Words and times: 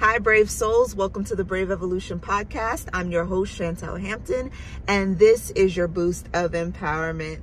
Hi, 0.00 0.18
brave 0.18 0.50
souls. 0.50 0.94
Welcome 0.94 1.24
to 1.24 1.36
the 1.36 1.44
Brave 1.44 1.70
Evolution 1.70 2.20
podcast. 2.20 2.88
I'm 2.94 3.10
your 3.10 3.26
host, 3.26 3.58
Chantel 3.58 4.00
Hampton, 4.00 4.50
and 4.88 5.18
this 5.18 5.50
is 5.50 5.76
your 5.76 5.88
boost 5.88 6.26
of 6.32 6.52
empowerment. 6.52 7.40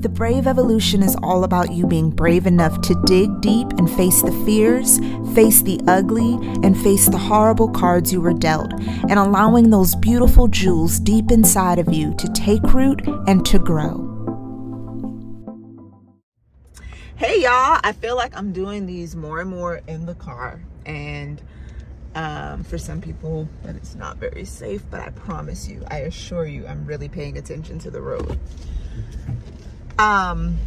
The 0.00 0.08
Brave 0.08 0.46
Evolution 0.46 1.02
is 1.02 1.14
all 1.22 1.44
about 1.44 1.72
you 1.72 1.86
being 1.86 2.08
brave 2.08 2.46
enough 2.46 2.80
to 2.80 2.94
dig 3.04 3.42
deep 3.42 3.68
and 3.72 3.90
face 3.90 4.22
the 4.22 4.32
fears, 4.46 4.98
face 5.34 5.60
the 5.60 5.78
ugly, 5.86 6.38
and 6.62 6.74
face 6.74 7.06
the 7.06 7.18
horrible 7.18 7.68
cards 7.68 8.10
you 8.10 8.22
were 8.22 8.32
dealt, 8.32 8.72
and 9.10 9.18
allowing 9.18 9.68
those 9.68 9.94
beautiful 9.94 10.48
jewels 10.48 10.98
deep 11.00 11.30
inside 11.30 11.78
of 11.78 11.92
you 11.92 12.14
to 12.14 12.32
take 12.32 12.62
root 12.72 13.06
and 13.26 13.44
to 13.44 13.58
grow. 13.58 14.13
Hey 17.16 17.42
y'all, 17.42 17.78
I 17.84 17.92
feel 17.92 18.16
like 18.16 18.36
I'm 18.36 18.52
doing 18.52 18.86
these 18.86 19.14
more 19.14 19.40
and 19.40 19.48
more 19.48 19.80
in 19.86 20.04
the 20.04 20.16
car 20.16 20.60
and 20.84 21.40
um, 22.16 22.64
for 22.64 22.76
some 22.76 23.00
people 23.00 23.48
that 23.62 23.76
it's 23.76 23.94
not 23.94 24.16
very 24.16 24.44
safe, 24.44 24.82
but 24.90 24.98
I 24.98 25.10
promise 25.10 25.68
you, 25.68 25.84
I 25.86 25.98
assure 25.98 26.44
you, 26.44 26.66
I'm 26.66 26.84
really 26.86 27.08
paying 27.08 27.38
attention 27.38 27.78
to 27.78 27.90
the 27.92 28.00
road. 28.00 28.36
Um, 29.96 30.58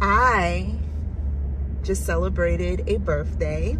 I 0.00 0.74
just 1.84 2.04
celebrated 2.04 2.88
a 2.88 2.96
birthday 2.96 3.78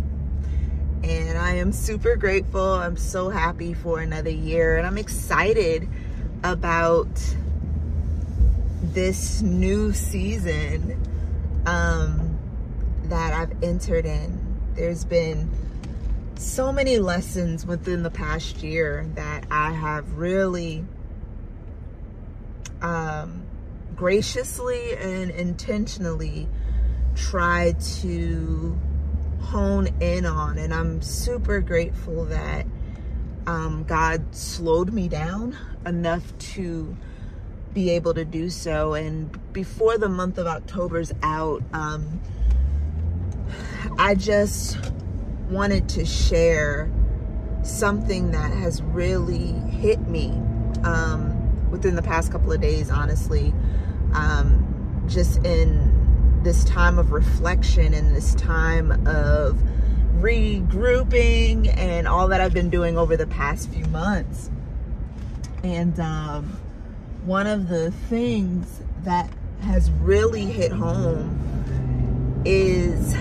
and 1.02 1.36
I 1.36 1.54
am 1.54 1.72
super 1.72 2.14
grateful. 2.14 2.74
I'm 2.74 2.96
so 2.96 3.30
happy 3.30 3.74
for 3.74 3.98
another 3.98 4.30
year 4.30 4.76
and 4.76 4.86
I'm 4.86 4.96
excited 4.96 5.88
about 6.44 7.08
this 8.92 9.42
new 9.42 9.92
season 9.92 11.00
um, 11.66 12.38
that 13.04 13.32
I've 13.32 13.62
entered 13.62 14.06
in. 14.06 14.40
There's 14.74 15.04
been 15.04 15.50
so 16.36 16.72
many 16.72 16.98
lessons 16.98 17.64
within 17.64 18.02
the 18.02 18.10
past 18.10 18.62
year 18.62 19.08
that 19.14 19.46
I 19.50 19.72
have 19.72 20.18
really 20.18 20.84
um, 22.82 23.44
graciously 23.94 24.96
and 24.96 25.30
intentionally 25.30 26.48
tried 27.14 27.80
to 27.80 28.78
hone 29.40 29.88
in 30.00 30.26
on. 30.26 30.58
And 30.58 30.74
I'm 30.74 31.00
super 31.00 31.60
grateful 31.60 32.24
that 32.26 32.66
um, 33.46 33.84
God 33.84 34.34
slowed 34.34 34.92
me 34.92 35.08
down 35.08 35.56
enough 35.86 36.36
to 36.38 36.96
be 37.74 37.90
able 37.90 38.14
to 38.14 38.24
do 38.24 38.48
so. 38.48 38.94
And 38.94 39.52
before 39.52 39.98
the 39.98 40.08
month 40.08 40.38
of 40.38 40.46
October's 40.46 41.12
out, 41.22 41.62
um, 41.72 42.20
I 43.98 44.14
just 44.14 44.78
wanted 45.50 45.88
to 45.90 46.06
share 46.06 46.90
something 47.62 48.30
that 48.30 48.52
has 48.52 48.82
really 48.82 49.52
hit 49.52 50.00
me 50.08 50.30
um, 50.84 51.70
within 51.70 51.96
the 51.96 52.02
past 52.02 52.30
couple 52.30 52.52
of 52.52 52.60
days, 52.60 52.90
honestly. 52.90 53.52
Um, 54.12 55.04
just 55.08 55.44
in 55.44 56.40
this 56.42 56.64
time 56.64 56.98
of 56.98 57.12
reflection 57.12 57.94
and 57.94 58.14
this 58.14 58.34
time 58.34 58.92
of 59.06 59.58
regrouping 60.16 61.74
and 61.76 62.06
all 62.06 62.28
that 62.28 62.40
I've 62.40 62.54
been 62.54 62.70
doing 62.70 62.96
over 62.96 63.16
the 63.16 63.26
past 63.26 63.70
few 63.70 63.84
months. 63.86 64.50
And 65.62 65.98
um, 65.98 66.58
one 67.24 67.46
of 67.46 67.68
the 67.68 67.90
things 67.90 68.80
that 69.04 69.28
has 69.62 69.90
really 69.90 70.44
hit 70.44 70.72
home 70.72 72.42
is 72.44 73.14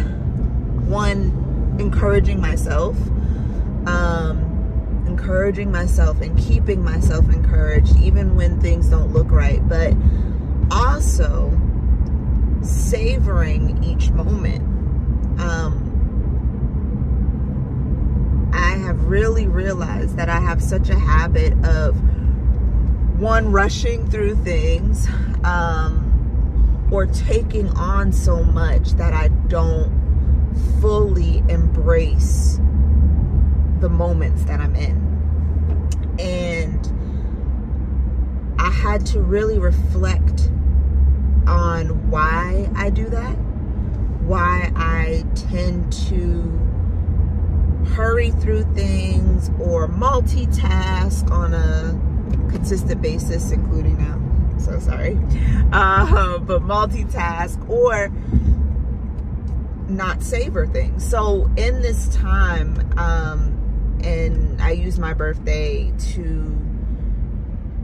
one 0.85 1.75
encouraging 1.79 2.39
myself 2.39 2.95
um, 3.87 5.03
encouraging 5.07 5.71
myself 5.71 6.21
and 6.21 6.37
keeping 6.37 6.83
myself 6.83 7.25
encouraged 7.29 7.95
even 7.97 8.35
when 8.35 8.59
things 8.59 8.89
don't 8.89 9.11
look 9.13 9.31
right 9.31 9.67
but 9.67 9.93
also 10.71 11.51
savoring 12.63 13.83
each 13.83 14.09
moment. 14.11 14.61
Um, 15.39 15.89
I 18.53 18.71
have 18.77 19.05
really 19.05 19.47
realized 19.47 20.17
that 20.17 20.29
I 20.29 20.39
have 20.39 20.61
such 20.61 20.89
a 20.89 20.97
habit 20.97 21.53
of 21.65 21.95
one 23.23 23.53
rushing 23.53 24.05
through 24.11 24.35
things 24.43 25.07
um, 25.45 26.89
or 26.91 27.05
taking 27.05 27.69
on 27.69 28.11
so 28.11 28.43
much 28.43 28.89
that 28.91 29.13
I 29.13 29.29
don't 29.47 29.89
fully 30.81 31.37
embrace 31.47 32.59
the 33.79 33.87
moments 33.87 34.43
that 34.43 34.59
I'm 34.59 34.75
in. 34.75 36.17
And 36.19 36.85
I 38.59 38.69
had 38.69 39.05
to 39.07 39.21
really 39.21 39.57
reflect 39.57 40.51
on 41.47 42.11
why 42.11 42.69
I 42.75 42.89
do 42.89 43.07
that, 43.07 43.35
why 44.25 44.69
I 44.75 45.23
tend 45.33 45.93
to 46.09 46.59
hurry 47.95 48.31
through 48.31 48.63
things 48.73 49.49
or 49.61 49.87
multitask 49.87 51.31
on 51.31 51.53
a 51.53 52.12
consistent 52.49 53.01
basis, 53.01 53.51
including 53.51 53.97
now. 53.97 54.59
So 54.59 54.79
sorry. 54.79 55.17
Uh, 55.71 56.37
but 56.39 56.61
multitask 56.61 57.69
or 57.69 58.09
not 59.89 60.23
savor 60.23 60.67
things. 60.67 61.07
So 61.07 61.49
in 61.57 61.81
this 61.81 62.07
time, 62.15 62.93
um, 62.97 63.99
and 64.03 64.61
I 64.61 64.71
use 64.71 64.99
my 64.99 65.13
birthday 65.13 65.93
to 66.13 66.63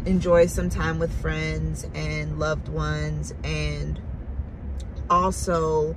enjoy 0.06 0.46
some 0.46 0.70
time 0.70 1.00
with 1.00 1.14
friends 1.22 1.86
and 1.94 2.40
loved 2.40 2.68
ones 2.68 3.34
and 3.44 4.02
also 5.10 5.96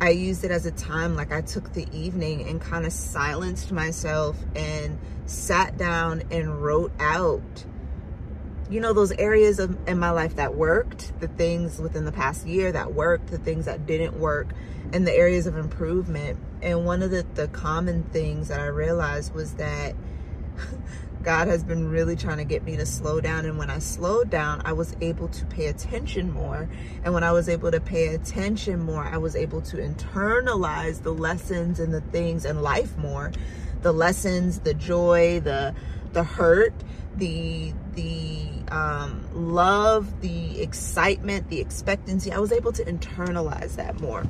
I 0.00 0.10
used 0.10 0.44
it 0.44 0.50
as 0.50 0.66
a 0.66 0.70
time 0.70 1.16
like 1.16 1.32
I 1.32 1.42
took 1.42 1.72
the 1.72 1.86
evening 1.92 2.48
and 2.48 2.60
kind 2.60 2.86
of 2.86 2.92
silenced 2.92 3.72
myself 3.72 4.36
and 4.54 4.98
sat 5.26 5.76
down 5.76 6.22
and 6.30 6.62
wrote 6.62 6.92
out 6.98 7.64
you 8.68 8.80
know, 8.80 8.92
those 8.92 9.12
areas 9.12 9.58
of 9.58 9.76
in 9.88 9.98
my 9.98 10.10
life 10.10 10.36
that 10.36 10.54
worked, 10.54 11.18
the 11.20 11.28
things 11.28 11.78
within 11.78 12.04
the 12.04 12.12
past 12.12 12.46
year 12.46 12.72
that 12.72 12.94
worked, 12.94 13.28
the 13.28 13.38
things 13.38 13.66
that 13.66 13.86
didn't 13.86 14.18
work, 14.18 14.48
and 14.92 15.06
the 15.06 15.12
areas 15.12 15.46
of 15.46 15.56
improvement. 15.56 16.38
And 16.62 16.84
one 16.84 17.02
of 17.02 17.10
the, 17.10 17.24
the 17.34 17.48
common 17.48 18.02
things 18.04 18.48
that 18.48 18.60
I 18.60 18.66
realized 18.66 19.34
was 19.34 19.54
that 19.54 19.94
God 21.22 21.48
has 21.48 21.64
been 21.64 21.90
really 21.90 22.16
trying 22.16 22.38
to 22.38 22.44
get 22.44 22.64
me 22.64 22.76
to 22.76 22.86
slow 22.86 23.20
down. 23.20 23.44
And 23.46 23.58
when 23.58 23.70
I 23.70 23.78
slowed 23.78 24.30
down, 24.30 24.62
I 24.64 24.72
was 24.72 24.96
able 25.00 25.28
to 25.28 25.44
pay 25.46 25.66
attention 25.66 26.32
more. 26.32 26.68
And 27.04 27.14
when 27.14 27.24
I 27.24 27.32
was 27.32 27.48
able 27.48 27.70
to 27.70 27.80
pay 27.80 28.14
attention 28.14 28.80
more, 28.80 29.04
I 29.04 29.16
was 29.16 29.36
able 29.36 29.60
to 29.62 29.76
internalize 29.76 31.02
the 31.02 31.12
lessons 31.12 31.80
and 31.80 31.92
the 31.92 32.00
things 32.00 32.44
in 32.44 32.62
life 32.62 32.96
more. 32.96 33.32
The 33.82 33.92
lessons, 33.92 34.60
the 34.60 34.74
joy, 34.74 35.40
the 35.40 35.74
the 36.12 36.24
hurt, 36.24 36.74
the 37.16 37.72
the 37.94 38.38
um, 38.68 39.24
love, 39.32 40.20
the 40.20 40.60
excitement, 40.60 41.48
the 41.48 41.60
expectancy. 41.60 42.32
I 42.32 42.38
was 42.38 42.52
able 42.52 42.72
to 42.72 42.84
internalize 42.84 43.76
that 43.76 44.00
more. 44.00 44.24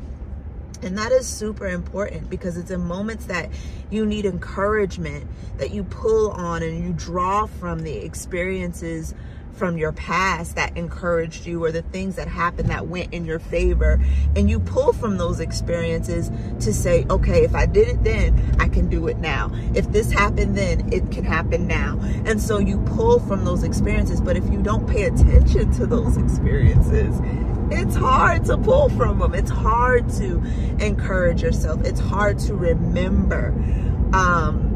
And 0.82 0.98
that 0.98 1.10
is 1.10 1.26
super 1.26 1.66
important 1.66 2.28
because 2.28 2.56
it's 2.58 2.70
in 2.70 2.82
moments 2.82 3.26
that 3.26 3.48
you 3.90 4.04
need 4.04 4.26
encouragement 4.26 5.26
that 5.56 5.70
you 5.70 5.84
pull 5.84 6.30
on 6.32 6.62
and 6.62 6.84
you 6.84 6.92
draw 6.92 7.46
from 7.46 7.80
the 7.80 7.96
experiences 7.96 9.14
from 9.56 9.78
your 9.78 9.92
past 9.92 10.56
that 10.56 10.76
encouraged 10.76 11.46
you 11.46 11.64
or 11.64 11.72
the 11.72 11.82
things 11.82 12.16
that 12.16 12.28
happened 12.28 12.68
that 12.68 12.86
went 12.86 13.12
in 13.12 13.24
your 13.24 13.38
favor. 13.38 14.00
And 14.34 14.50
you 14.50 14.60
pull 14.60 14.92
from 14.92 15.16
those 15.16 15.40
experiences 15.40 16.30
to 16.64 16.72
say, 16.72 17.06
okay, 17.10 17.44
if 17.44 17.54
I 17.54 17.66
did 17.66 17.88
it 17.88 18.04
then, 18.04 18.56
I 18.60 18.68
can 18.68 18.88
do 18.88 19.08
it 19.08 19.18
now. 19.18 19.50
If 19.74 19.90
this 19.92 20.12
happened 20.12 20.56
then, 20.56 20.92
it 20.92 21.10
can 21.10 21.24
happen 21.24 21.66
now. 21.66 21.98
And 22.26 22.40
so 22.40 22.58
you 22.58 22.78
pull 22.80 23.20
from 23.20 23.44
those 23.44 23.62
experiences. 23.62 24.20
But 24.20 24.36
if 24.36 24.44
you 24.50 24.62
don't 24.62 24.86
pay 24.86 25.04
attention 25.04 25.72
to 25.72 25.86
those 25.86 26.16
experiences, 26.16 27.18
it's 27.70 27.96
hard 27.96 28.44
to 28.44 28.56
pull 28.56 28.90
from 28.90 29.18
them. 29.18 29.34
It's 29.34 29.50
hard 29.50 30.08
to 30.10 30.42
encourage 30.78 31.42
yourself. 31.42 31.84
It's 31.84 32.00
hard 32.00 32.38
to 32.40 32.54
remember. 32.54 33.48
Um, 34.12 34.75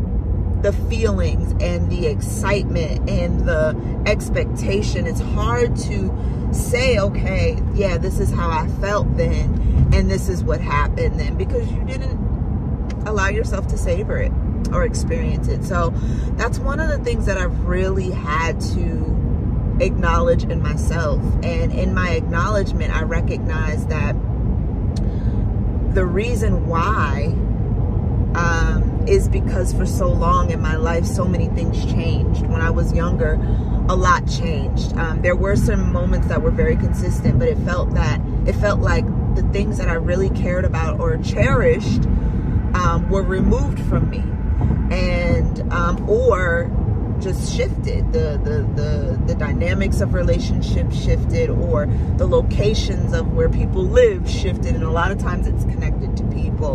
the 0.63 0.73
feelings 0.73 1.53
and 1.63 1.91
the 1.91 2.07
excitement 2.07 3.09
and 3.09 3.41
the 3.47 4.03
expectation. 4.07 5.07
It's 5.07 5.21
hard 5.21 5.77
to 5.77 6.51
say, 6.53 6.99
okay, 6.99 7.59
yeah, 7.75 7.97
this 7.99 8.21
is 8.21 8.31
how 8.31 8.51
I 8.51 8.69
felt 8.81 9.17
then, 9.17 9.91
and 9.93 10.11
this 10.11 10.29
is 10.29 10.43
what 10.43 10.61
happened 10.61 11.19
then, 11.19 11.37
because 11.37 11.71
you 11.71 11.83
didn't 11.85 12.19
allow 13.07 13.29
yourself 13.29 13.67
to 13.69 13.79
savor 13.79 14.19
it 14.19 14.33
or 14.73 14.85
experience 14.85 15.49
it. 15.49 15.65
So 15.65 15.91
that's 16.33 16.59
one 16.59 16.81
of 16.81 16.89
the 16.89 16.99
things 16.99 17.27
that 17.27 17.39
I've 17.39 17.59
really 17.61 18.11
had 18.11 18.61
to 18.61 19.77
acknowledge 19.81 20.45
in 20.45 20.61
myself. 20.63 21.23
And 21.43 21.73
in 21.73 21.95
my 21.95 22.11
acknowledgement, 22.11 22.95
I 22.95 23.03
recognize 23.03 23.87
that 23.87 24.15
the 25.95 26.05
reason 26.05 26.67
why 26.67 27.27
um, 28.35 28.90
is 29.09 29.29
because 29.29 29.73
for 29.73 29.87
so 29.87 30.09
long 30.09 30.51
in 30.51 30.61
my 30.61 30.77
life, 30.77 31.05
so 31.05 31.25
many 31.25 31.49
things 31.49 31.85
changed. 31.87 32.47
When 32.47 32.61
I 32.61 32.71
was 32.71 32.93
younger, 32.93 33.35
a 33.89 33.97
lot 33.97 34.29
changed. 34.29 34.93
Um, 34.97 35.23
there 35.23 35.37
were 35.37 35.57
some 35.57 35.93
moments 35.93 36.29
that 36.29 36.43
were 36.43 36.51
very 36.51 36.77
consistent, 36.77 37.39
but 37.39 37.49
it 37.49 37.59
felt 37.59 37.95
that 37.95 38.21
it 38.47 38.55
felt 38.55 38.81
like 38.81 39.05
the 39.35 39.43
things 39.53 39.79
that 39.79 39.89
I 39.89 39.95
really 39.95 40.31
cared 40.31 40.65
about 40.65 41.01
or 41.01 41.17
cherished 41.19 42.05
um, 42.75 43.09
were 43.09 43.23
removed 43.23 43.81
from 43.87 44.11
me, 44.11 44.23
and 44.95 45.61
um, 45.73 46.09
or 46.09 46.71
just 47.21 47.55
shifted. 47.55 48.13
The, 48.13 48.41
the 48.43 48.83
the 48.83 49.23
the 49.27 49.35
dynamics 49.35 50.01
of 50.01 50.15
relationships 50.15 50.97
shifted, 51.03 51.51
or 51.51 51.87
the 52.17 52.27
locations 52.27 53.13
of 53.13 53.33
where 53.33 53.49
people 53.49 53.83
live 53.83 54.29
shifted, 54.29 54.75
and 54.75 54.85
a 54.85 54.91
lot 54.91 55.11
of 55.11 55.19
times 55.19 55.47
it's 55.47 55.65
connected 55.65 56.10
people. 56.43 56.75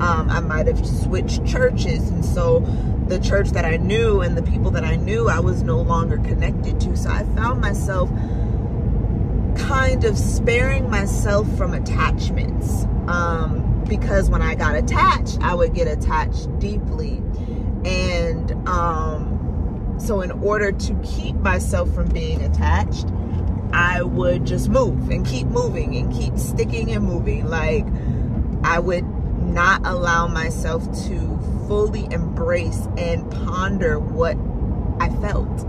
Um, 0.00 0.30
I 0.30 0.40
might 0.40 0.66
have 0.66 0.86
switched 0.86 1.44
churches, 1.46 2.08
and 2.08 2.24
so 2.24 2.60
the 3.08 3.18
church 3.18 3.50
that 3.50 3.64
I 3.64 3.76
knew 3.76 4.20
and 4.20 4.36
the 4.36 4.42
people 4.42 4.70
that 4.72 4.84
I 4.84 4.96
knew, 4.96 5.28
I 5.28 5.40
was 5.40 5.62
no 5.62 5.80
longer 5.80 6.16
connected 6.18 6.80
to. 6.80 6.96
So 6.96 7.10
I 7.10 7.24
found 7.34 7.60
myself 7.60 8.08
kind 9.56 10.04
of 10.04 10.16
sparing 10.16 10.88
myself 10.88 11.46
from 11.56 11.74
attachments. 11.74 12.84
Um, 13.08 13.84
because 13.88 14.30
when 14.30 14.40
I 14.40 14.54
got 14.54 14.76
attached, 14.76 15.38
I 15.40 15.54
would 15.54 15.74
get 15.74 15.88
attached 15.88 16.58
deeply. 16.60 17.22
And 17.84 18.52
um, 18.68 19.96
so, 19.98 20.22
in 20.22 20.30
order 20.30 20.72
to 20.72 20.94
keep 21.02 21.34
myself 21.36 21.92
from 21.92 22.08
being 22.08 22.42
attached, 22.42 23.06
I 23.72 24.02
would 24.02 24.46
just 24.46 24.68
move 24.68 25.10
and 25.10 25.26
keep 25.26 25.46
moving 25.46 25.96
and 25.96 26.12
keep 26.12 26.38
sticking 26.38 26.92
and 26.92 27.04
moving. 27.04 27.46
Like, 27.46 27.86
I 28.62 28.78
would 28.78 29.04
not 29.40 29.80
allow 29.84 30.26
myself 30.26 30.84
to 31.06 31.38
fully 31.66 32.06
embrace 32.12 32.86
and 32.96 33.30
ponder 33.30 33.98
what 33.98 34.36
I 35.00 35.08
felt. 35.20 35.66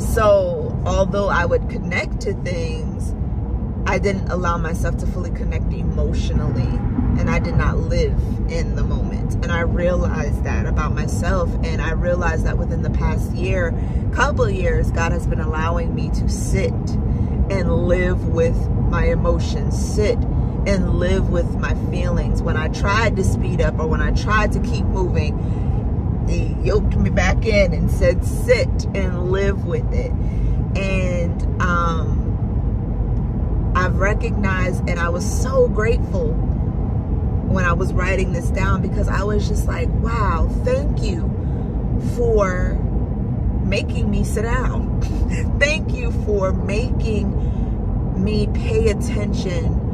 So, 0.00 0.80
although 0.86 1.28
I 1.28 1.44
would 1.44 1.68
connect 1.68 2.20
to 2.22 2.34
things, 2.42 3.14
I 3.86 3.98
didn't 3.98 4.30
allow 4.30 4.58
myself 4.58 4.96
to 4.98 5.06
fully 5.06 5.30
connect 5.30 5.72
emotionally 5.72 6.78
and 7.18 7.28
I 7.28 7.38
did 7.38 7.56
not 7.56 7.78
live 7.78 8.12
in 8.48 8.76
the 8.76 8.84
moment. 8.84 9.34
And 9.42 9.50
I 9.50 9.60
realized 9.60 10.44
that 10.44 10.66
about 10.66 10.94
myself 10.94 11.50
and 11.64 11.82
I 11.82 11.92
realized 11.92 12.46
that 12.46 12.58
within 12.58 12.82
the 12.82 12.90
past 12.90 13.32
year, 13.32 13.72
couple 14.12 14.48
years, 14.48 14.90
God 14.90 15.12
has 15.12 15.26
been 15.26 15.40
allowing 15.40 15.94
me 15.94 16.10
to 16.10 16.28
sit 16.28 16.72
and 17.50 17.86
live 17.88 18.28
with 18.28 18.68
my 18.70 19.06
emotions, 19.06 19.76
sit 19.76 20.18
and 20.68 20.98
live 20.98 21.30
with 21.30 21.56
my 21.56 21.74
feelings. 21.90 22.42
When 22.42 22.58
I 22.58 22.68
tried 22.68 23.16
to 23.16 23.24
speed 23.24 23.62
up 23.62 23.78
or 23.78 23.86
when 23.86 24.02
I 24.02 24.12
tried 24.12 24.52
to 24.52 24.60
keep 24.60 24.84
moving, 24.84 26.26
he 26.28 26.54
yoked 26.62 26.94
me 26.94 27.08
back 27.08 27.46
in 27.46 27.72
and 27.72 27.90
said, 27.90 28.22
sit 28.22 28.84
and 28.94 29.32
live 29.32 29.64
with 29.64 29.90
it. 29.94 30.12
And 30.76 31.62
um, 31.62 33.72
I've 33.74 33.96
recognized 33.96 34.86
and 34.90 35.00
I 35.00 35.08
was 35.08 35.24
so 35.24 35.68
grateful 35.68 36.34
when 36.34 37.64
I 37.64 37.72
was 37.72 37.94
writing 37.94 38.34
this 38.34 38.50
down 38.50 38.82
because 38.82 39.08
I 39.08 39.22
was 39.22 39.48
just 39.48 39.66
like, 39.66 39.88
wow, 39.88 40.50
thank 40.64 41.02
you 41.02 41.22
for 42.14 42.74
making 43.64 44.10
me 44.10 44.22
sit 44.22 44.42
down. 44.42 45.00
thank 45.58 45.94
you 45.94 46.12
for 46.26 46.52
making 46.52 48.22
me 48.22 48.48
pay 48.48 48.90
attention 48.90 49.87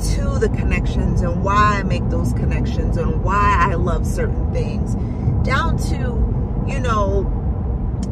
to 0.00 0.38
the 0.38 0.48
connections 0.50 1.20
and 1.20 1.42
why 1.42 1.78
I 1.78 1.82
make 1.82 2.08
those 2.08 2.32
connections 2.32 2.96
and 2.96 3.22
why 3.22 3.56
I 3.58 3.74
love 3.74 4.06
certain 4.06 4.52
things, 4.52 4.94
down 5.46 5.78
to, 5.78 6.64
you 6.68 6.80
know, 6.80 7.34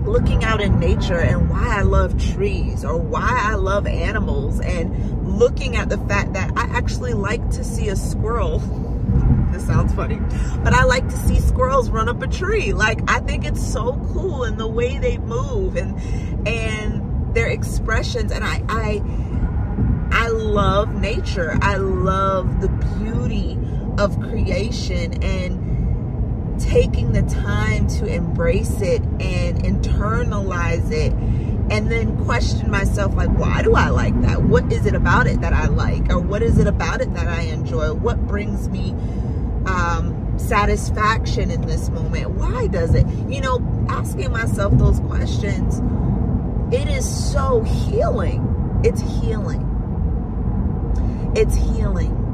looking 0.04 0.44
out 0.44 0.60
in 0.60 0.78
nature 0.78 1.18
and 1.18 1.50
why 1.50 1.78
I 1.78 1.82
love 1.82 2.18
trees 2.34 2.84
or 2.84 2.96
why 2.96 3.40
I 3.42 3.54
love 3.54 3.86
animals 3.86 4.60
and 4.60 5.38
looking 5.38 5.76
at 5.76 5.88
the 5.88 5.98
fact 5.98 6.32
that 6.34 6.52
I 6.56 6.64
actually 6.64 7.14
like 7.14 7.48
to 7.50 7.64
see 7.64 7.88
a 7.88 7.96
squirrel. 7.96 8.58
this 9.52 9.66
sounds 9.66 9.92
funny, 9.94 10.20
but 10.62 10.72
I 10.72 10.84
like 10.84 11.08
to 11.08 11.16
see 11.16 11.40
squirrels 11.40 11.90
run 11.90 12.08
up 12.08 12.22
a 12.22 12.26
tree. 12.26 12.72
Like 12.72 13.00
I 13.10 13.20
think 13.20 13.44
it's 13.44 13.64
so 13.64 13.92
cool 14.12 14.44
and 14.44 14.58
the 14.58 14.68
way 14.68 14.98
they 14.98 15.18
move 15.18 15.76
and 15.76 15.98
and 16.46 17.34
their 17.34 17.48
expressions 17.48 18.32
and 18.32 18.44
I 18.44 18.62
I 18.68 19.02
love 20.56 20.94
nature. 20.94 21.58
I 21.60 21.76
love 21.76 22.62
the 22.62 22.68
beauty 22.98 23.58
of 23.98 24.18
creation 24.22 25.22
and 25.22 26.58
taking 26.58 27.12
the 27.12 27.20
time 27.24 27.86
to 27.86 28.06
embrace 28.06 28.80
it 28.80 29.02
and 29.02 29.62
internalize 29.62 30.90
it 30.90 31.12
and 31.70 31.90
then 31.90 32.24
question 32.24 32.70
myself 32.70 33.14
like 33.14 33.28
why 33.36 33.60
do 33.60 33.74
i 33.74 33.90
like 33.90 34.18
that? 34.22 34.40
What 34.44 34.72
is 34.72 34.86
it 34.86 34.94
about 34.94 35.26
it 35.26 35.42
that 35.42 35.52
i 35.52 35.66
like? 35.66 36.10
Or 36.10 36.18
what 36.18 36.42
is 36.42 36.56
it 36.58 36.66
about 36.66 37.02
it 37.02 37.12
that 37.12 37.28
i 37.28 37.42
enjoy? 37.42 37.92
What 37.92 38.26
brings 38.26 38.70
me 38.70 38.92
um, 39.66 40.38
satisfaction 40.38 41.50
in 41.50 41.60
this 41.66 41.90
moment? 41.90 42.30
Why 42.30 42.68
does 42.68 42.94
it? 42.94 43.06
You 43.28 43.42
know 43.42 43.86
asking 43.90 44.32
myself 44.32 44.72
those 44.78 45.00
questions 45.00 45.82
it 46.74 46.88
is 46.88 47.06
so 47.32 47.60
healing. 47.62 48.80
It's 48.82 49.00
healing 49.20 49.65
it's 51.36 51.54
healing 51.54 52.26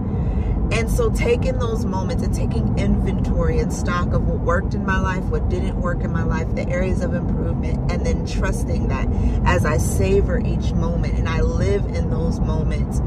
and 0.73 0.91
so 0.91 1.11
taking 1.11 1.59
those 1.59 1.85
moments 1.85 2.23
and 2.23 2.35
taking 2.35 2.79
inventory 2.79 3.59
and 3.59 3.71
stock 3.71 4.15
of 4.15 4.27
what 4.27 4.41
worked 4.41 4.73
in 4.73 4.87
my 4.87 4.99
life, 4.99 5.23
what 5.25 5.51
didn't 5.51 5.79
work 5.79 6.03
in 6.03 6.11
my 6.11 6.25
life, 6.25 6.53
the 6.55 6.67
areas 6.67 7.03
of 7.03 7.13
improvement, 7.13 7.93
and 7.93 8.07
then 8.07 8.25
trusting 8.25 8.89
that 8.89 9.07
as 9.45 9.67
I 9.67 9.77
savor 9.77 10.41
each 10.41 10.73
moment 10.73 11.19
and 11.19 11.29
I 11.29 11.43
live 11.43 11.85
in 11.95 12.09
those 12.09 12.41
moments, 12.41 13.01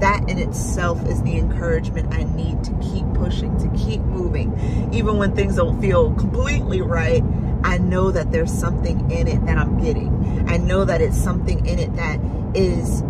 that 0.00 0.30
in 0.30 0.38
itself 0.38 1.06
is 1.06 1.22
the 1.22 1.36
encouragement 1.36 2.14
I 2.14 2.22
need 2.22 2.64
to 2.64 2.72
keep 2.80 3.04
pushing, 3.12 3.58
to 3.58 3.68
keep 3.78 4.00
moving. 4.00 4.90
Even 4.90 5.18
when 5.18 5.36
things 5.36 5.56
don't 5.56 5.78
feel 5.78 6.14
completely 6.14 6.80
right, 6.80 7.22
I 7.62 7.76
know 7.76 8.10
that 8.12 8.32
there's 8.32 8.50
something 8.50 9.10
in 9.10 9.28
it 9.28 9.44
that 9.44 9.58
I'm 9.58 9.76
getting. 9.76 10.48
I 10.48 10.56
know 10.56 10.86
that 10.86 11.02
it's 11.02 11.18
something 11.18 11.66
in 11.66 11.78
it 11.78 11.94
that 11.96 12.18
is 12.54 13.02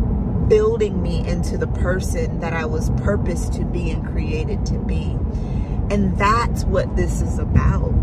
building 0.51 1.01
me 1.01 1.27
into 1.27 1.57
the 1.57 1.69
person 1.69 2.41
that 2.41 2.53
I 2.53 2.67
was 2.67 2.91
purposed 3.03 3.53
to 3.55 3.65
be 3.65 3.91
and 3.93 4.05
created 4.05 4.67
to 4.67 4.79
be. 4.81 5.17
And 5.91 6.19
that's 6.19 6.65
what 6.65 6.97
this 6.97 7.23
is 7.23 7.39
about. 7.39 7.95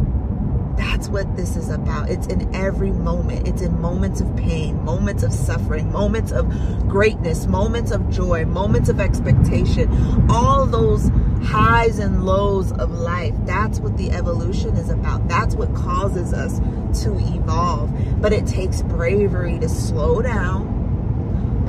That's 0.77 1.09
what 1.09 1.35
this 1.35 1.57
is 1.57 1.69
about. 1.69 2.09
It's 2.09 2.27
in 2.27 2.55
every 2.55 2.91
moment. 2.91 3.47
It's 3.47 3.61
in 3.61 3.81
moments 3.81 4.21
of 4.21 4.33
pain, 4.37 4.81
moments 4.85 5.23
of 5.23 5.33
suffering, 5.33 5.91
moments 5.91 6.31
of 6.31 6.47
greatness, 6.87 7.47
moments 7.47 7.91
of 7.91 8.09
joy, 8.09 8.45
moments 8.45 8.87
of 8.87 9.01
expectation. 9.01 9.91
All 10.29 10.65
those 10.65 11.11
highs 11.43 11.99
and 11.99 12.23
lows 12.23 12.71
of 12.73 12.91
life. 12.91 13.33
That's 13.45 13.79
what 13.79 13.97
the 13.97 14.11
evolution 14.11 14.77
is 14.77 14.89
about. 14.89 15.27
That's 15.27 15.55
what 15.55 15.73
causes 15.75 16.31
us 16.31 16.59
to 17.03 17.13
evolve. 17.17 17.91
But 18.21 18.31
it 18.31 18.47
takes 18.47 18.83
bravery 18.83 19.59
to 19.59 19.67
slow 19.67 20.21
down 20.21 20.77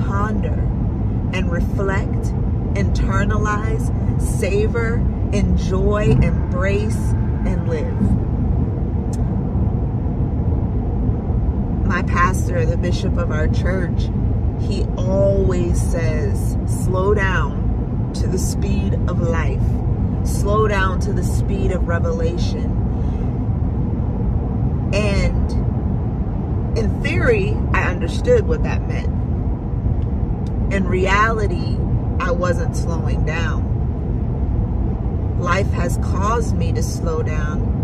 ponder 0.06 0.67
and 1.32 1.50
reflect, 1.50 2.32
internalize, 2.74 3.90
savor, 4.20 4.94
enjoy, 5.32 6.04
embrace, 6.22 6.96
and 7.46 7.68
live. 7.68 8.00
My 11.86 12.02
pastor, 12.02 12.64
the 12.66 12.76
bishop 12.76 13.16
of 13.16 13.30
our 13.30 13.48
church, 13.48 14.08
he 14.60 14.84
always 14.96 15.80
says, 15.80 16.56
slow 16.66 17.14
down 17.14 18.12
to 18.14 18.26
the 18.26 18.38
speed 18.38 18.94
of 19.08 19.20
life, 19.20 19.62
slow 20.24 20.68
down 20.68 21.00
to 21.00 21.12
the 21.12 21.24
speed 21.24 21.72
of 21.72 21.88
revelation. 21.88 22.74
And 24.92 26.78
in 26.78 27.02
theory, 27.02 27.56
I 27.72 27.84
understood 27.84 28.46
what 28.46 28.62
that 28.62 28.86
meant 28.88 29.17
in 30.70 30.86
reality, 30.86 31.76
I 32.20 32.30
wasn't 32.30 32.76
slowing 32.76 33.24
down. 33.24 33.64
Life 35.40 35.70
has 35.70 35.96
caused 35.98 36.56
me 36.56 36.72
to 36.72 36.82
slow 36.82 37.22
down. 37.22 37.76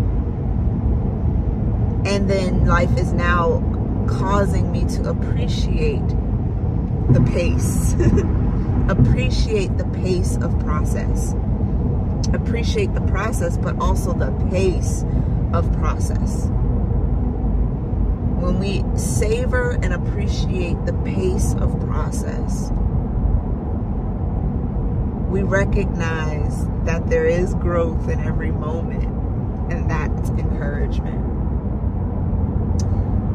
And 2.05 2.29
then 2.29 2.65
life 2.65 2.95
is 2.97 3.11
now 3.11 3.63
causing 4.07 4.71
me 4.71 4.85
to 4.85 5.09
appreciate 5.09 6.07
the 7.09 7.21
pace. 7.31 7.93
appreciate 8.89 9.75
the 9.77 9.85
pace 9.85 10.37
of 10.37 10.59
process. 10.59 11.33
Appreciate 12.33 12.93
the 12.93 13.01
process, 13.01 13.57
but 13.57 13.75
also 13.79 14.13
the 14.13 14.31
pace 14.51 15.03
of 15.53 15.71
process 15.73 16.49
when 18.45 18.59
we 18.59 18.83
savor 18.95 19.71
and 19.81 19.91
appreciate 19.91 20.77
the 20.85 20.93
pace 21.03 21.55
of 21.55 21.79
process, 21.81 22.69
we 25.29 25.41
recognize 25.41 26.67
that 26.83 27.09
there 27.09 27.25
is 27.25 27.55
growth 27.55 28.07
in 28.07 28.19
every 28.19 28.51
moment, 28.51 29.05
and 29.71 29.89
that's 29.89 30.29
encouragement. 30.29 31.23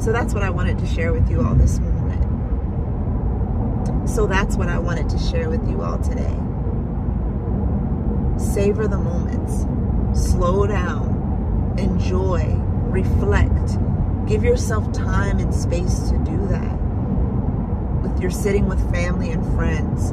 So 0.01 0.13
that's 0.13 0.33
what 0.33 0.45
I 0.45 0.51
wanted 0.51 0.79
to 0.79 0.87
share 0.87 1.13
with 1.13 1.29
you 1.29 1.45
all 1.45 1.57
this 1.57 1.81
morning. 1.81 1.97
So 4.07 4.29
that's 4.29 4.55
what 4.55 4.69
I 4.69 4.79
wanted 4.79 5.09
to 5.09 5.19
share 5.19 5.51
with 5.51 5.69
you 5.69 5.83
all 5.83 5.99
today. 5.99 6.39
Savor 8.39 8.87
the 8.87 8.97
moments, 8.97 9.67
slow 10.15 10.69
down, 10.69 11.75
enjoy, 11.79 12.55
reflect. 12.91 13.77
Give 14.31 14.45
yourself 14.45 14.93
time 14.93 15.41
and 15.41 15.53
space 15.53 16.09
to 16.09 16.17
do 16.19 16.47
that. 16.47 16.79
If 18.15 18.23
you're 18.23 18.31
sitting 18.31 18.69
with 18.69 18.79
family 18.93 19.33
and 19.33 19.45
friends, 19.57 20.13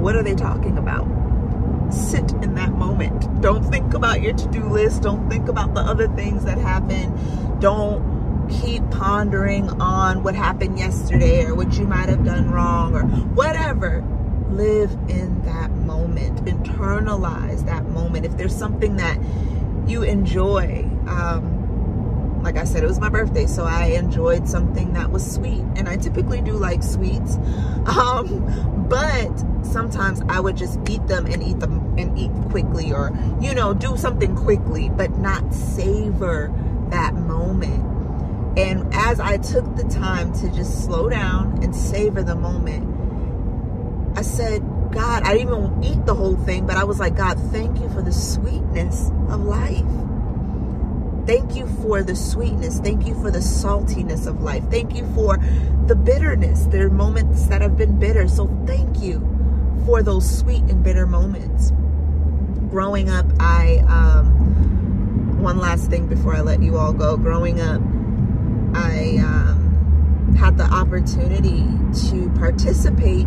what 0.00 0.16
are 0.16 0.22
they 0.22 0.34
talking 0.34 0.78
about? 0.78 1.06
Sit 1.92 2.32
in 2.42 2.54
that 2.54 2.72
moment. 2.72 3.42
Don't 3.42 3.62
think 3.62 3.92
about 3.92 4.22
your 4.22 4.32
to 4.32 4.48
do 4.48 4.66
list. 4.70 5.02
Don't 5.02 5.28
think 5.28 5.50
about 5.50 5.74
the 5.74 5.82
other 5.82 6.08
things 6.08 6.46
that 6.46 6.56
happen. 6.56 7.60
Don't 7.60 8.48
keep 8.48 8.90
pondering 8.90 9.68
on 9.82 10.22
what 10.22 10.34
happened 10.34 10.78
yesterday 10.78 11.44
or 11.44 11.54
what 11.54 11.74
you 11.76 11.86
might 11.86 12.08
have 12.08 12.24
done 12.24 12.50
wrong 12.50 12.96
or 12.96 13.02
whatever. 13.02 14.02
Live 14.48 14.92
in 15.10 15.42
that 15.42 15.70
moment. 15.72 16.42
Internalize 16.46 17.66
that 17.66 17.84
moment. 17.90 18.24
If 18.24 18.38
there's 18.38 18.56
something 18.56 18.96
that 18.96 19.18
you 19.86 20.04
enjoy, 20.04 20.88
um, 21.06 21.55
like 22.46 22.58
I 22.58 22.64
said, 22.64 22.84
it 22.84 22.86
was 22.86 23.00
my 23.00 23.08
birthday, 23.08 23.46
so 23.46 23.64
I 23.64 23.86
enjoyed 23.86 24.46
something 24.46 24.92
that 24.92 25.10
was 25.10 25.34
sweet. 25.34 25.64
And 25.74 25.88
I 25.88 25.96
typically 25.96 26.40
do 26.40 26.52
like 26.52 26.82
sweets. 26.82 27.38
Um, 27.86 28.86
but 28.88 29.32
sometimes 29.64 30.20
I 30.28 30.40
would 30.40 30.56
just 30.56 30.80
eat 30.90 31.06
them 31.06 31.26
and 31.26 31.40
eat 31.40 31.60
them 31.60 31.96
and 31.96 32.18
eat 32.18 32.32
quickly 32.50 32.92
or, 32.92 33.16
you 33.40 33.54
know, 33.54 33.74
do 33.74 33.96
something 33.96 34.34
quickly, 34.34 34.88
but 34.88 35.16
not 35.18 35.54
savor 35.54 36.52
that 36.90 37.14
moment. 37.14 37.84
And 38.58 38.92
as 38.92 39.20
I 39.20 39.38
took 39.38 39.76
the 39.76 39.84
time 39.84 40.32
to 40.40 40.52
just 40.52 40.84
slow 40.84 41.08
down 41.08 41.62
and 41.62 41.76
savor 41.76 42.24
the 42.24 42.34
moment, 42.34 44.18
I 44.18 44.22
said, 44.22 44.62
God, 44.90 45.22
I 45.22 45.36
didn't 45.36 45.54
even 45.54 45.84
eat 45.84 46.04
the 46.06 46.14
whole 46.14 46.36
thing, 46.36 46.66
but 46.66 46.76
I 46.76 46.82
was 46.82 46.98
like, 46.98 47.16
God, 47.16 47.38
thank 47.52 47.78
you 47.78 47.88
for 47.90 48.02
the 48.02 48.12
sweetness 48.12 49.10
of 49.28 49.42
life. 49.42 49.84
Thank 51.26 51.56
you 51.56 51.66
for 51.82 52.04
the 52.04 52.14
sweetness. 52.14 52.78
Thank 52.78 53.04
you 53.06 53.14
for 53.20 53.32
the 53.32 53.40
saltiness 53.40 54.28
of 54.28 54.42
life. 54.42 54.62
Thank 54.70 54.94
you 54.94 55.04
for 55.12 55.38
the 55.86 55.96
bitterness. 55.96 56.66
There 56.66 56.86
are 56.86 56.90
moments 56.90 57.46
that 57.46 57.62
have 57.62 57.76
been 57.76 57.98
bitter. 57.98 58.28
So 58.28 58.46
thank 58.64 59.00
you 59.00 59.18
for 59.84 60.04
those 60.04 60.38
sweet 60.38 60.62
and 60.64 60.84
bitter 60.84 61.04
moments. 61.04 61.72
Growing 62.70 63.10
up, 63.10 63.26
I, 63.40 63.78
um, 63.88 65.40
one 65.42 65.58
last 65.58 65.90
thing 65.90 66.06
before 66.06 66.34
I 66.36 66.42
let 66.42 66.62
you 66.62 66.76
all 66.76 66.92
go. 66.92 67.16
Growing 67.16 67.60
up, 67.60 67.80
I 68.74 69.18
um, 69.18 70.34
had 70.38 70.56
the 70.58 70.64
opportunity 70.64 71.64
to 72.08 72.30
participate 72.38 73.26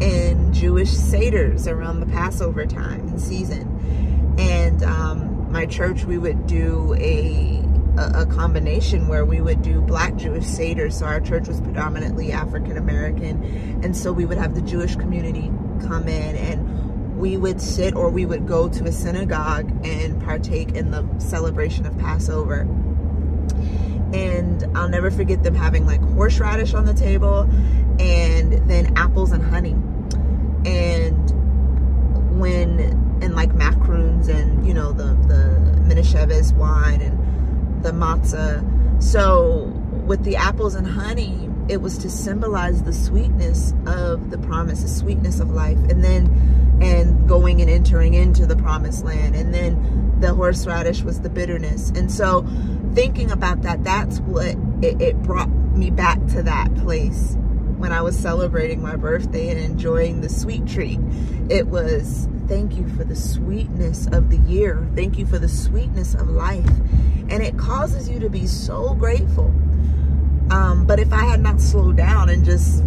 in 0.00 0.52
Jewish 0.52 0.90
Seders 0.90 1.66
around 1.70 2.00
the 2.00 2.06
Passover 2.06 2.66
time 2.66 3.06
and 3.08 3.20
season. 3.20 4.36
And 4.38 4.82
um, 4.82 5.27
my 5.50 5.66
church, 5.66 6.04
we 6.04 6.18
would 6.18 6.46
do 6.46 6.94
a, 6.98 7.62
a, 7.98 8.26
combination 8.26 9.08
where 9.08 9.24
we 9.24 9.40
would 9.40 9.62
do 9.62 9.80
black 9.80 10.16
Jewish 10.16 10.44
Seders. 10.44 10.94
So 10.94 11.06
our 11.06 11.20
church 11.20 11.48
was 11.48 11.60
predominantly 11.60 12.32
African 12.32 12.76
American. 12.76 13.42
And 13.82 13.96
so 13.96 14.12
we 14.12 14.24
would 14.24 14.38
have 14.38 14.54
the 14.54 14.62
Jewish 14.62 14.96
community 14.96 15.50
come 15.86 16.08
in 16.08 16.36
and 16.36 17.18
we 17.18 17.36
would 17.36 17.60
sit 17.60 17.94
or 17.94 18.10
we 18.10 18.26
would 18.26 18.46
go 18.46 18.68
to 18.68 18.84
a 18.84 18.92
synagogue 18.92 19.70
and 19.84 20.22
partake 20.22 20.72
in 20.72 20.90
the 20.90 21.06
celebration 21.18 21.86
of 21.86 21.98
Passover 21.98 22.66
and 24.12 24.64
I'll 24.76 24.88
never 24.88 25.10
forget 25.10 25.42
them 25.42 25.54
having 25.54 25.86
like 25.86 26.00
horseradish 26.00 26.74
on 26.74 26.86
the 26.86 26.94
table 26.94 27.42
and 28.00 28.52
then 28.68 28.96
apples 28.96 29.32
and 29.32 29.42
honey. 29.42 29.76
And 30.64 32.38
when 32.38 33.07
and 33.28 33.36
like 33.36 33.54
macaroons 33.54 34.28
and 34.28 34.66
you 34.66 34.72
know 34.72 34.90
the 34.90 35.04
the 35.28 35.60
Manischewitz 35.86 36.54
wine 36.54 37.02
and 37.02 37.84
the 37.84 37.90
matzah. 37.90 38.64
So 39.02 39.64
with 40.06 40.24
the 40.24 40.36
apples 40.36 40.74
and 40.74 40.86
honey, 40.86 41.50
it 41.68 41.82
was 41.82 41.98
to 41.98 42.08
symbolize 42.10 42.82
the 42.82 42.92
sweetness 42.94 43.74
of 43.86 44.30
the 44.30 44.38
promise, 44.38 44.80
the 44.80 44.88
sweetness 44.88 45.40
of 45.40 45.50
life, 45.50 45.78
and 45.90 46.02
then 46.02 46.78
and 46.80 47.28
going 47.28 47.60
and 47.60 47.68
entering 47.68 48.14
into 48.14 48.46
the 48.46 48.56
promised 48.56 49.04
land, 49.04 49.36
and 49.36 49.52
then 49.52 50.16
the 50.20 50.32
horseradish 50.32 51.02
was 51.02 51.20
the 51.20 51.28
bitterness, 51.28 51.90
and 51.90 52.10
so 52.10 52.46
thinking 52.94 53.30
about 53.30 53.60
that, 53.62 53.84
that's 53.84 54.20
what 54.20 54.56
it, 54.82 55.00
it 55.02 55.22
brought 55.22 55.50
me 55.50 55.90
back 55.90 56.18
to 56.28 56.42
that 56.42 56.74
place 56.76 57.36
when 57.76 57.92
I 57.92 58.00
was 58.00 58.18
celebrating 58.18 58.80
my 58.80 58.96
birthday 58.96 59.50
and 59.50 59.60
enjoying 59.60 60.22
the 60.22 60.30
sweet 60.30 60.66
treat. 60.66 60.98
It 61.50 61.66
was 61.66 62.26
thank 62.48 62.76
you 62.76 62.88
for 62.88 63.04
the 63.04 63.14
sweetness 63.14 64.06
of 64.08 64.30
the 64.30 64.38
year. 64.38 64.88
Thank 64.94 65.18
you 65.18 65.26
for 65.26 65.38
the 65.38 65.48
sweetness 65.48 66.14
of 66.14 66.30
life. 66.30 66.68
And 67.28 67.42
it 67.42 67.58
causes 67.58 68.08
you 68.08 68.18
to 68.20 68.30
be 68.30 68.46
so 68.46 68.94
grateful. 68.94 69.52
Um, 70.50 70.84
but 70.86 70.98
if 70.98 71.12
I 71.12 71.24
had 71.24 71.40
not 71.40 71.60
slowed 71.60 71.98
down 71.98 72.30
and 72.30 72.44
just 72.44 72.82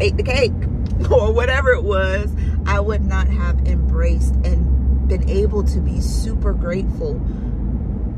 ate 0.00 0.16
the 0.16 0.22
cake 0.22 0.52
or 1.10 1.32
whatever 1.32 1.70
it 1.70 1.84
was, 1.84 2.34
I 2.66 2.80
would 2.80 3.04
not 3.04 3.28
have 3.28 3.66
embraced 3.66 4.34
and 4.36 5.06
been 5.06 5.28
able 5.28 5.62
to 5.64 5.80
be 5.80 6.00
super 6.00 6.54
grateful 6.54 7.20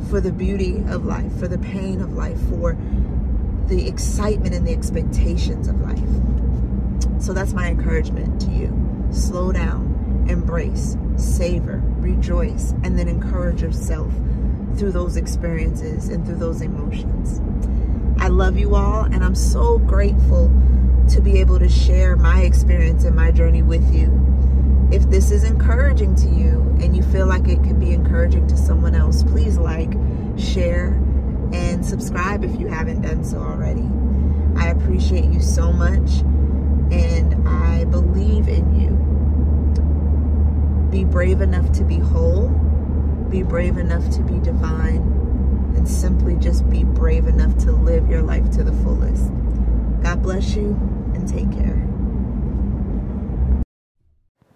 for 0.08 0.20
the 0.20 0.30
beauty 0.30 0.76
of 0.88 1.04
life, 1.04 1.36
for 1.40 1.48
the 1.48 1.58
pain 1.58 2.00
of 2.00 2.12
life, 2.12 2.38
for 2.48 2.76
the 3.66 3.88
excitement 3.88 4.54
and 4.54 4.64
the 4.64 4.72
expectations 4.72 5.66
of 5.66 5.80
life. 5.80 7.20
So 7.20 7.32
that's 7.32 7.52
my 7.52 7.68
encouragement 7.68 8.40
to 8.42 8.50
you. 8.50 9.08
Slow 9.10 9.50
down, 9.50 9.95
embrace, 10.28 10.96
savor, 11.16 11.82
rejoice, 11.98 12.72
and 12.82 12.98
then 12.98 13.08
encourage 13.08 13.62
yourself 13.62 14.12
through 14.76 14.92
those 14.92 15.16
experiences 15.16 16.08
and 16.08 16.26
through 16.26 16.36
those 16.36 16.60
emotions. 16.60 17.40
I 18.18 18.28
love 18.28 18.56
you 18.58 18.74
all, 18.74 19.04
and 19.04 19.24
I'm 19.24 19.34
so 19.34 19.78
grateful 19.78 20.48
to 21.10 21.20
be 21.20 21.38
able 21.40 21.58
to 21.58 21.68
share 21.68 22.16
my 22.16 22.42
experience 22.42 23.04
and 23.04 23.14
my 23.14 23.30
journey 23.30 23.62
with 23.62 23.94
you 23.94 24.10
if 24.92 25.08
this 25.10 25.30
is 25.30 25.42
encouraging 25.42 26.14
to 26.14 26.28
you 26.28 26.60
and 26.80 26.96
you 26.96 27.02
feel 27.02 27.26
like 27.26 27.48
it 27.48 27.62
could 27.64 27.80
be 27.80 27.92
encouraging 27.92 28.46
to 28.46 28.56
someone 28.56 28.94
else, 28.94 29.22
please 29.24 29.58
like, 29.58 29.92
share, 30.38 30.88
and 31.52 31.84
subscribe 31.84 32.44
if 32.44 32.58
you 32.60 32.68
haven't 32.68 33.02
done 33.02 33.24
so 33.24 33.38
already. 33.38 33.88
I 34.56 34.68
appreciate 34.68 35.24
you 35.24 35.40
so 35.40 35.72
much 35.72 36.20
and 36.92 37.48
I 37.48 37.84
believe 37.84 38.48
in 38.48 38.80
you. 38.80 39.05
Be 40.90 41.04
brave 41.04 41.40
enough 41.40 41.72
to 41.72 41.84
be 41.84 41.98
whole, 41.98 42.48
be 43.30 43.42
brave 43.42 43.76
enough 43.76 44.08
to 44.10 44.22
be 44.22 44.38
divine, 44.38 45.02
and 45.76 45.88
simply 45.88 46.36
just 46.36 46.68
be 46.70 46.84
brave 46.84 47.26
enough 47.26 47.56
to 47.58 47.72
live 47.72 48.08
your 48.08 48.22
life 48.22 48.50
to 48.52 48.64
the 48.64 48.72
fullest. 48.72 49.30
God 50.02 50.22
bless 50.22 50.54
you 50.54 50.68
and 51.14 51.28
take 51.28 51.50
care. 51.52 51.86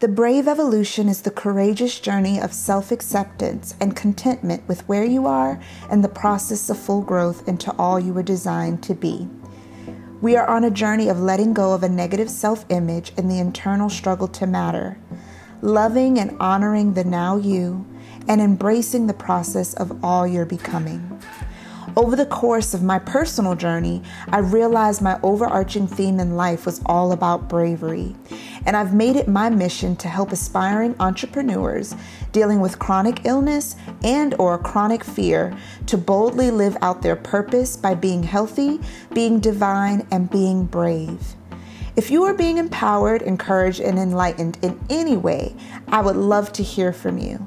The 0.01 0.09
brave 0.09 0.49
evolution 0.49 1.11
is 1.11 1.21
the 1.21 1.31
courageous 1.31 2.01
journey 2.01 2.41
of 2.41 2.55
self 2.55 2.91
acceptance 2.91 3.75
and 3.81 3.95
contentment 3.95 4.67
with 4.67 4.89
where 4.89 5.05
you 5.05 5.27
are 5.27 5.61
and 5.91 6.03
the 6.03 6.09
process 6.09 6.71
of 6.71 6.79
full 6.79 7.03
growth 7.03 7.47
into 7.47 7.75
all 7.79 8.01
you 8.01 8.15
were 8.15 8.23
designed 8.23 8.83
to 8.85 8.95
be. 8.95 9.29
We 10.23 10.37
are 10.37 10.47
on 10.47 10.65
a 10.65 10.71
journey 10.71 11.09
of 11.09 11.21
letting 11.21 11.53
go 11.53 11.73
of 11.75 11.83
a 11.83 11.89
negative 11.89 12.31
self 12.31 12.65
image 12.69 13.13
and 13.19 13.31
the 13.31 13.39
internal 13.39 13.91
struggle 13.91 14.29
to 14.29 14.47
matter, 14.47 14.97
loving 15.63 16.19
and 16.19 16.37
honoring 16.41 16.95
the 16.95 17.05
now 17.05 17.37
you, 17.37 17.87
and 18.29 18.41
embracing 18.41 19.07
the 19.07 19.15
process 19.15 19.75
of 19.75 20.05
all 20.05 20.27
you're 20.27 20.47
becoming. 20.47 21.21
Over 21.97 22.15
the 22.15 22.27
course 22.27 22.73
of 22.73 22.85
my 22.85 23.01
personal 23.01 23.57
journey, 23.57 24.03
I 24.29 24.39
realized 24.39 25.03
my 25.03 25.19
overarching 25.23 25.89
theme 25.89 26.21
in 26.21 26.37
life 26.37 26.65
was 26.65 26.81
all 26.87 27.11
about 27.11 27.49
bravery. 27.49 28.15
And 28.65 28.77
I've 28.77 28.95
made 28.95 29.17
it 29.17 29.27
my 29.27 29.51
mission 29.51 29.97
to 29.97 30.09
help 30.09 30.31
aspiring 30.31 30.95
entrepreneurs 31.01 31.97
dealing 32.31 32.61
with 32.61 32.79
chronic 32.79 33.25
illness 33.25 33.75
and 34.05 34.35
or 34.39 34.57
chronic 34.57 35.03
fear 35.03 35.57
to 35.87 35.99
boldly 35.99 36.53
live 36.53 36.77
out 36.81 37.03
their 37.03 37.17
purpose 37.17 37.77
by 37.77 37.95
being 37.95 38.23
healthy, 38.23 38.79
being 39.13 39.41
divine, 39.41 40.07
and 40.13 40.31
being 40.31 40.67
brave. 40.67 41.35
If 41.97 42.11
you 42.11 42.25
are 42.25 42.35
being 42.35 42.59
empowered, 42.59 43.23
encouraged, 43.23 43.81
and 43.81 43.99
enlightened 43.99 44.59
in 44.63 44.79
any 44.89 45.17
way, 45.17 45.55
I 45.89 46.01
would 46.01 46.17
love 46.17 46.53
to 46.55 46.63
hear 46.63 46.93
from 46.93 47.19
you 47.19 47.47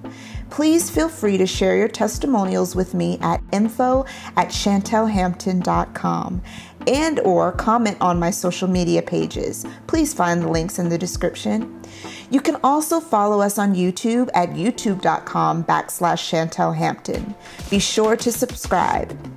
please 0.53 0.88
feel 0.88 1.09
free 1.09 1.35
to 1.35 1.47
share 1.47 1.75
your 1.75 1.88
testimonials 1.88 2.75
with 2.75 2.93
me 2.93 3.17
at 3.21 3.41
info 3.51 4.05
at 4.38 4.50
chantelhampton.com 4.50 6.39
and 6.85 7.19
or 7.21 7.51
comment 7.53 7.97
on 8.00 8.19
my 8.19 8.29
social 8.29 8.67
media 8.67 9.01
pages. 9.01 9.65
Please 9.88 10.13
find 10.13 10.43
the 10.43 10.47
links 10.47 10.77
in 10.77 10.89
the 10.89 10.97
description. 10.97 11.81
You 12.29 12.39
can 12.39 12.57
also 12.63 13.00
follow 13.00 13.41
us 13.41 13.57
on 13.57 13.73
YouTube 13.73 14.29
at 14.35 14.50
youtube.com 14.50 15.63
backslash 15.63 16.21
Chantel 16.29 16.75
Hampton. 16.75 17.33
Be 17.71 17.79
sure 17.79 18.15
to 18.17 18.31
subscribe. 18.31 19.32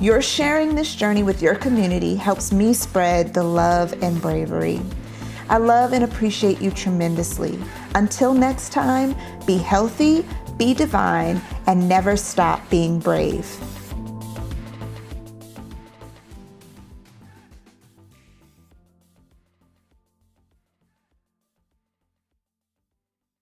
Your 0.00 0.22
sharing 0.22 0.74
this 0.74 0.94
journey 0.94 1.22
with 1.22 1.42
your 1.42 1.54
community 1.54 2.16
helps 2.16 2.52
me 2.52 2.72
spread 2.72 3.34
the 3.34 3.42
love 3.42 3.92
and 4.02 4.18
bravery. 4.22 4.80
I 5.50 5.58
love 5.58 5.92
and 5.92 6.04
appreciate 6.04 6.58
you 6.58 6.70
tremendously. 6.70 7.58
Until 7.94 8.32
next 8.32 8.72
time, 8.72 9.14
be 9.44 9.58
healthy, 9.58 10.24
be 10.56 10.72
divine, 10.72 11.42
and 11.66 11.86
never 11.86 12.16
stop 12.16 12.70
being 12.70 12.98
brave. 12.98 13.46